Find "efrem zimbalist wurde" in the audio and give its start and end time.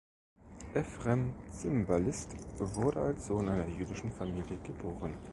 0.73-3.01